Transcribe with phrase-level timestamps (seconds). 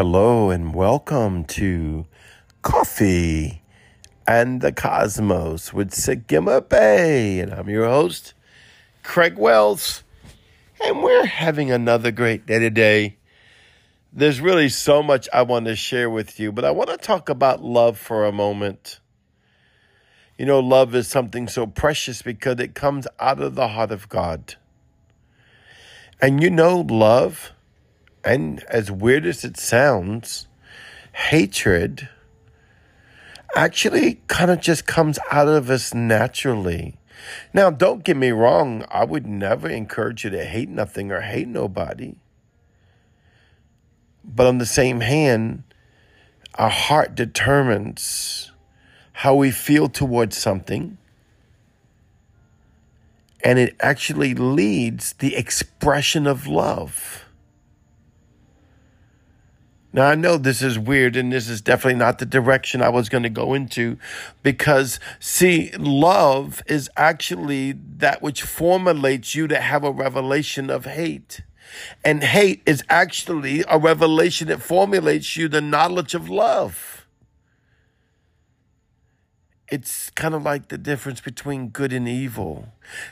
[0.00, 2.06] Hello and welcome to
[2.62, 3.62] Coffee
[4.28, 7.40] and the Cosmos with Sagima Bay.
[7.40, 8.32] And I'm your host,
[9.02, 10.04] Craig Wells.
[10.84, 13.16] And we're having another great day today.
[14.12, 17.28] There's really so much I want to share with you, but I want to talk
[17.28, 19.00] about love for a moment.
[20.38, 24.08] You know, love is something so precious because it comes out of the heart of
[24.08, 24.54] God.
[26.20, 27.50] And you know, love
[28.24, 30.46] and as weird as it sounds,
[31.12, 32.08] hatred
[33.54, 36.96] actually kind of just comes out of us naturally.
[37.52, 41.48] Now, don't get me wrong, I would never encourage you to hate nothing or hate
[41.48, 42.16] nobody.
[44.24, 45.64] But on the same hand,
[46.54, 48.52] our heart determines
[49.12, 50.98] how we feel towards something.
[53.42, 57.27] And it actually leads the expression of love.
[59.98, 63.08] Now, I know this is weird and this is definitely not the direction I was
[63.08, 63.98] going to go into
[64.44, 71.40] because, see, love is actually that which formulates you to have a revelation of hate.
[72.04, 77.08] And hate is actually a revelation that formulates you the knowledge of love.
[79.66, 82.68] It's kind of like the difference between good and evil.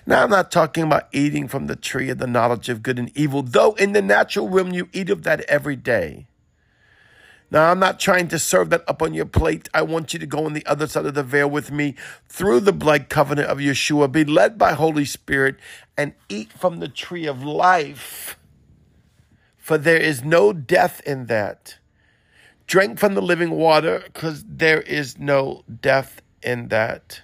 [0.06, 3.10] Now, I'm not talking about eating from the tree of the knowledge of good and
[3.18, 6.28] evil, though in the natural realm you eat of that every day.
[7.50, 9.68] Now, I'm not trying to serve that up on your plate.
[9.72, 11.94] I want you to go on the other side of the veil with me
[12.28, 15.56] through the blood covenant of Yeshua, be led by Holy Spirit,
[15.96, 18.36] and eat from the tree of life.
[19.56, 21.78] For there is no death in that.
[22.66, 27.22] Drink from the living water, because there is no death in that.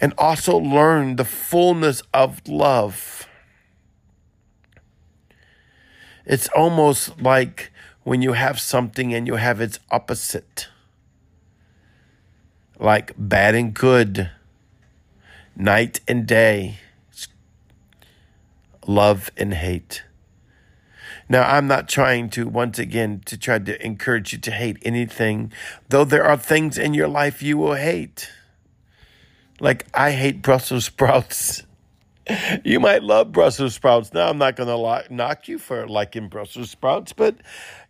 [0.00, 3.26] And also learn the fullness of love.
[6.26, 7.72] It's almost like
[8.06, 10.68] when you have something and you have its opposite,
[12.78, 14.30] like bad and good,
[15.56, 16.76] night and day,
[18.86, 20.04] love and hate.
[21.28, 25.52] Now, I'm not trying to, once again, to try to encourage you to hate anything,
[25.88, 28.30] though there are things in your life you will hate.
[29.58, 31.64] Like, I hate Brussels sprouts.
[32.64, 34.12] you might love Brussels sprouts.
[34.12, 37.36] Now, I'm not going to knock you for liking Brussels sprouts, but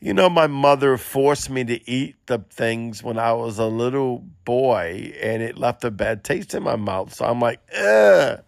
[0.01, 4.19] you know, my mother forced me to eat the things when I was a little
[4.45, 7.15] boy, and it left a bad taste in my mouth.
[7.15, 8.43] So I'm like, ugh.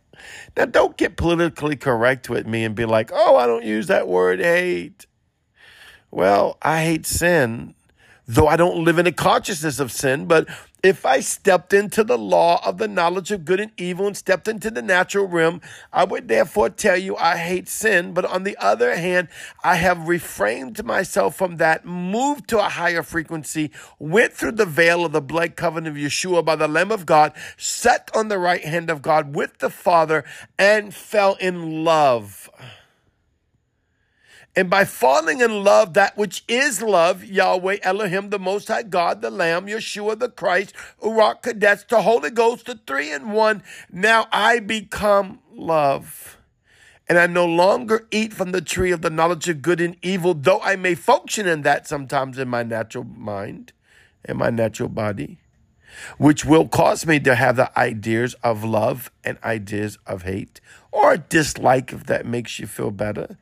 [0.56, 4.08] Now, don't get politically correct with me and be like, oh, I don't use that
[4.08, 5.06] word hate.
[6.10, 7.74] Well, I hate sin,
[8.26, 10.48] though I don't live in a consciousness of sin, but
[10.82, 14.46] if I stepped into the law of the knowledge of good and evil and stepped
[14.46, 15.60] into the natural realm,
[15.92, 18.12] I would therefore tell you I hate sin.
[18.12, 19.28] But on the other hand,
[19.64, 25.04] I have refrained myself from that, moved to a higher frequency, went through the veil
[25.04, 28.64] of the blood covenant of Yeshua by the Lamb of God, sat on the right
[28.64, 30.24] hand of God with the Father,
[30.58, 32.50] and fell in love
[34.58, 39.22] and by falling in love, that which is love, Yahweh, Elohim, the Most High God,
[39.22, 44.26] the Lamb, Yeshua, the Christ, Ruach Kodesh, the Holy Ghost, the three in one, now
[44.32, 46.38] I become love.
[47.08, 50.34] And I no longer eat from the tree of the knowledge of good and evil,
[50.34, 53.72] though I may function in that sometimes in my natural mind,
[54.24, 55.38] in my natural body,
[56.16, 61.16] which will cause me to have the ideas of love and ideas of hate or
[61.16, 63.38] dislike if that makes you feel better.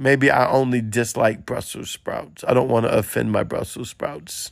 [0.00, 2.42] Maybe I only dislike Brussels sprouts.
[2.48, 4.50] I don't want to offend my Brussels sprouts.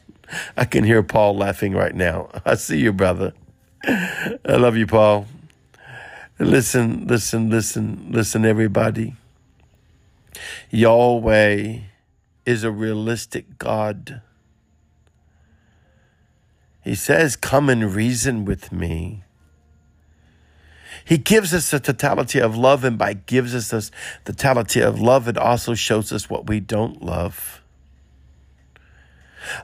[0.59, 2.29] I can hear Paul laughing right now.
[2.45, 3.33] I see you, brother.
[3.83, 5.27] I love you, Paul.
[6.39, 9.17] Listen, listen, listen, listen, everybody.
[10.71, 11.79] Yahweh
[12.45, 14.21] is a realistic God.
[16.85, 19.23] He says, Come and reason with me.
[21.05, 23.91] He gives us the totality of love, and by gives us the
[24.25, 27.63] totality of love, it also shows us what we don't love.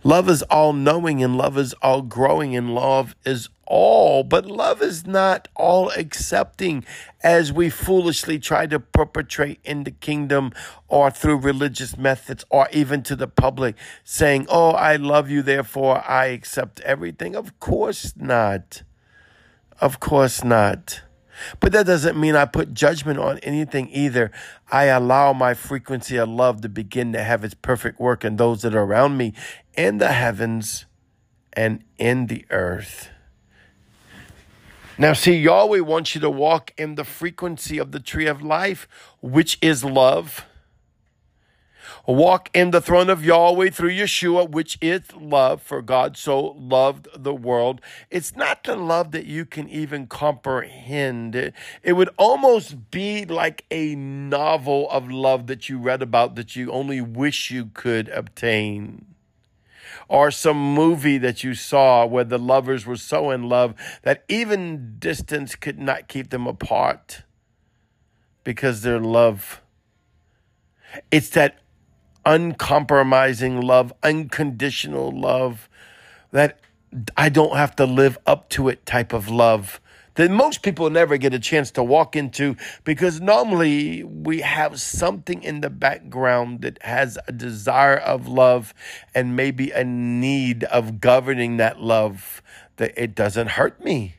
[0.02, 4.82] Love is all knowing and love is all growing and love is all, but love
[4.82, 6.84] is not all accepting
[7.22, 10.52] as we foolishly try to perpetrate in the kingdom
[10.88, 16.02] or through religious methods or even to the public saying, Oh, I love you, therefore
[16.06, 17.34] I accept everything.
[17.34, 18.82] Of course not.
[19.80, 21.02] Of course not.
[21.60, 24.30] But that doesn't mean I put judgment on anything either.
[24.70, 28.62] I allow my frequency of love to begin to have its perfect work in those
[28.62, 29.32] that are around me
[29.76, 30.86] in the heavens
[31.52, 33.10] and in the earth.
[34.96, 38.86] Now, see, Yahweh wants you to walk in the frequency of the tree of life,
[39.20, 40.46] which is love.
[42.06, 47.08] Walk in the throne of Yahweh through Yeshua, which is love, for God so loved
[47.16, 47.80] the world.
[48.10, 51.52] It's not the love that you can even comprehend.
[51.82, 56.70] It would almost be like a novel of love that you read about that you
[56.70, 59.06] only wish you could obtain.
[60.08, 64.96] Or some movie that you saw where the lovers were so in love that even
[64.98, 67.22] distance could not keep them apart
[68.44, 69.62] because their love.
[71.10, 71.58] It's that
[72.26, 75.68] uncompromising love, unconditional love,
[76.32, 76.58] that
[77.16, 79.80] I don't have to live up to it type of love
[80.14, 85.42] that most people never get a chance to walk into because normally we have something
[85.42, 88.74] in the background that has a desire of love
[89.14, 92.42] and maybe a need of governing that love
[92.76, 94.14] that it doesn't hurt me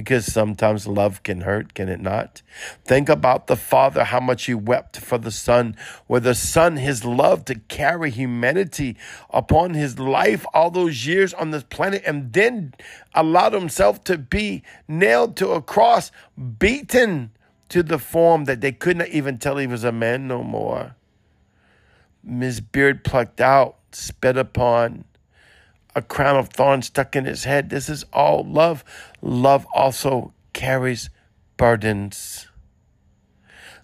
[0.00, 2.40] because sometimes love can hurt, can it not?
[2.86, 5.76] Think about the Father, how much He wept for the Son,
[6.06, 8.96] where the Son, His love to carry humanity
[9.28, 12.72] upon His life all those years on this planet, and then
[13.14, 16.10] allowed Himself to be nailed to a cross,
[16.58, 17.32] beaten
[17.68, 20.96] to the form that they could not even tell He was a man no more.
[22.26, 25.04] His beard plucked out, spit upon
[25.94, 27.70] a crown of thorns stuck in his head.
[27.70, 28.84] This is all love.
[29.22, 31.10] Love also carries
[31.56, 32.49] burdens.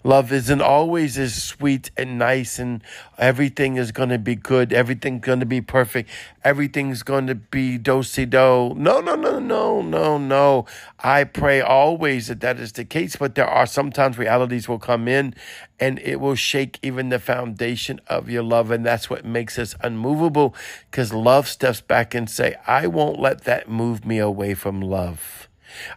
[0.03, 2.83] Love isn't always as sweet and nice and
[3.17, 4.71] everything is going to be good.
[4.71, 6.09] Everything's going to be perfect.
[6.43, 8.73] Everything's going to be do-si-do.
[8.75, 10.65] No, no, no, no, no, no.
[10.99, 15.07] I pray always that that is the case, but there are sometimes realities will come
[15.07, 15.33] in
[15.79, 18.71] and it will shake even the foundation of your love.
[18.71, 20.55] And that's what makes us unmovable
[20.89, 25.46] because love steps back and say, I won't let that move me away from love.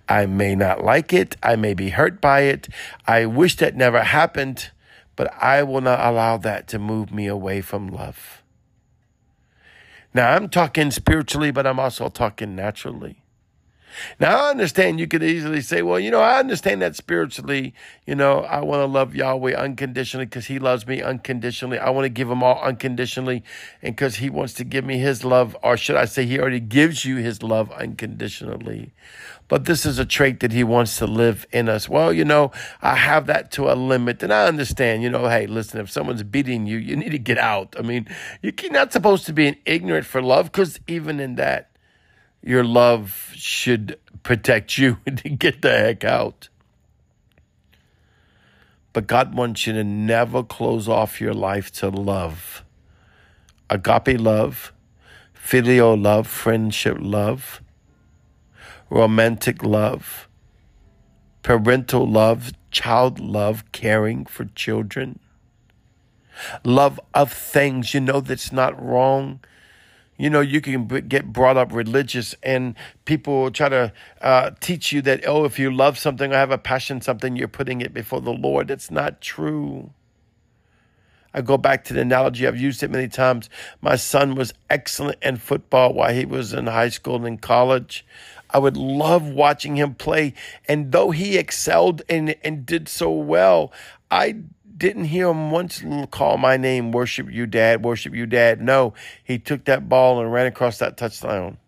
[0.09, 1.37] I may not like it.
[1.43, 2.69] I may be hurt by it.
[3.07, 4.71] I wish that never happened,
[5.17, 8.43] but I will not allow that to move me away from love.
[10.13, 13.20] Now, I'm talking spiritually, but I'm also talking naturally.
[14.19, 17.75] Now, I understand you could easily say, well, you know, I understand that spiritually.
[18.07, 21.79] You know, I want to love Yahweh unconditionally because he loves me unconditionally.
[21.79, 23.43] I want to give him all unconditionally
[23.83, 26.61] and because he wants to give me his love, or should I say, he already
[26.61, 28.93] gives you his love unconditionally.
[29.51, 31.89] But this is a trait that he wants to live in us.
[31.89, 34.23] Well, you know, I have that to a limit.
[34.23, 37.37] And I understand, you know, hey, listen, if someone's beating you, you need to get
[37.37, 37.75] out.
[37.77, 38.07] I mean,
[38.43, 41.70] you're not supposed to be an ignorant for love because even in that,
[42.43, 46.49] your love should protect you to get the heck out.
[48.93, 52.65] But God wants you to never close off your life to love.
[53.69, 54.73] Agape love,
[55.33, 57.63] filial love, friendship love,
[58.89, 60.29] romantic love,
[61.43, 65.21] parental love, child love, caring for children,
[66.65, 69.41] love of things you know that's not wrong
[70.21, 72.75] you know, you can get brought up religious, and
[73.07, 73.91] people try to
[74.21, 77.49] uh, teach you that, oh, if you love something or have a passion something, you're
[77.49, 78.71] putting it before the Lord.
[78.71, 79.95] It's not true.
[81.33, 83.49] I go back to the analogy, I've used it many times.
[83.81, 88.05] My son was excellent in football while he was in high school and in college.
[88.51, 90.35] I would love watching him play.
[90.69, 93.73] And though he excelled and, and did so well,
[94.11, 94.43] I
[94.81, 98.61] didn't hear him once call my name, worship you, dad, worship you, dad.
[98.61, 101.59] No, he took that ball and ran across that touchdown.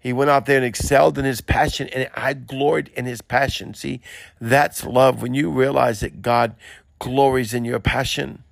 [0.00, 3.74] He went out there and excelled in his passion, and I gloried in his passion.
[3.74, 4.00] See,
[4.40, 6.56] that's love when you realize that God
[6.98, 8.42] glories in your passion.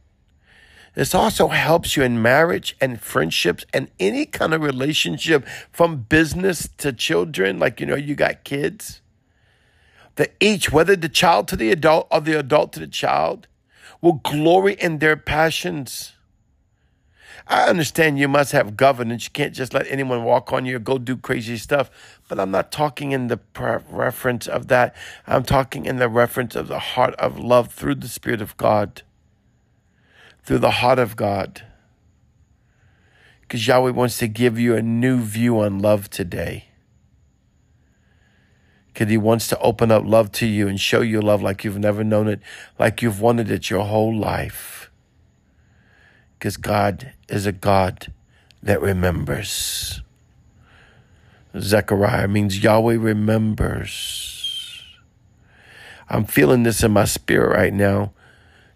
[0.95, 6.69] This also helps you in marriage and friendships and any kind of relationship from business
[6.79, 7.59] to children.
[7.59, 9.01] Like, you know, you got kids
[10.17, 13.47] that each, whether the child to the adult or the adult to the child,
[14.01, 16.13] will glory in their passions.
[17.47, 19.25] I understand you must have governance.
[19.25, 21.91] You can't just let anyone walk on you or go do crazy stuff.
[22.29, 23.41] But I'm not talking in the
[23.91, 24.95] reference of that.
[25.27, 29.03] I'm talking in the reference of the heart of love through the Spirit of God,
[30.45, 31.65] through the heart of God.
[33.43, 36.70] Because Yahweh wants to give you a new view on love today
[39.01, 41.79] because he wants to open up love to you and show you love like you've
[41.79, 42.39] never known it,
[42.79, 44.91] like you've wanted it your whole life.
[46.39, 48.13] Because God is a God
[48.63, 50.03] that remembers.
[51.59, 54.85] Zechariah means Yahweh remembers.
[56.11, 58.13] I'm feeling this in my spirit right now.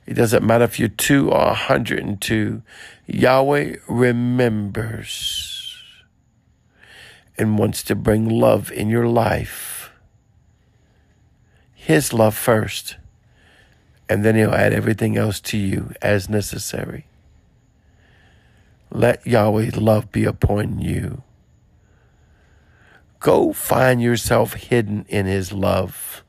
[0.07, 2.63] It doesn't matter if you're two or 102.
[3.07, 5.77] Yahweh remembers
[7.37, 9.74] and wants to bring love in your life
[11.85, 12.97] his love first
[14.09, 17.07] and then He'll add everything else to you as necessary.
[18.91, 21.23] Let Yahweh's love be upon you.
[23.19, 26.23] Go find yourself hidden in His love.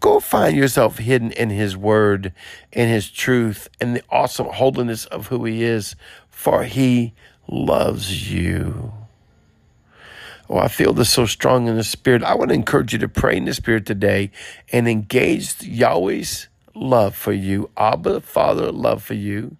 [0.00, 2.32] Go find yourself hidden in His Word,
[2.72, 5.94] in His truth, and the awesome holiness of who He is,
[6.28, 7.12] for He
[7.46, 8.92] loves you.
[10.52, 12.22] Oh, I feel this so strong in the Spirit.
[12.22, 14.30] I want to encourage you to pray in the Spirit today
[14.70, 19.56] and engage Yahweh's love for you, Abba, Father, love for you.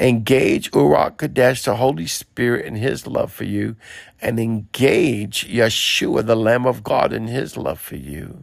[0.00, 3.76] Engage Ruach Kodesh, the Holy Spirit, in His love for you,
[4.20, 8.42] and engage Yeshua, the Lamb of God, in His love for you.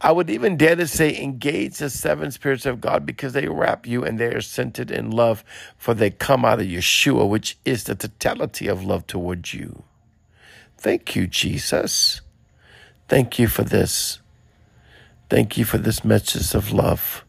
[0.00, 3.84] I would even dare to say engage the seven spirits of God because they wrap
[3.84, 5.42] you and they are centered in love,
[5.76, 9.82] for they come out of Yeshua, which is the totality of love towards you.
[10.78, 12.20] Thank you, Jesus.
[13.08, 14.20] Thank you for this.
[15.28, 17.24] Thank you for this message of love.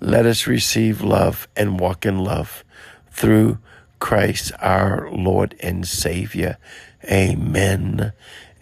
[0.00, 2.64] Let us receive love and walk in love
[3.10, 3.58] through
[3.98, 6.58] Christ our Lord and Savior.
[7.04, 8.12] Amen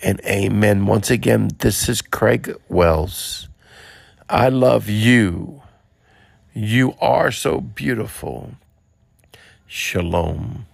[0.02, 0.86] and amen.
[0.86, 3.48] Once again, this is Craig Wells.
[4.28, 5.62] I love you.
[6.54, 8.54] You are so beautiful.
[9.66, 10.68] Shalom.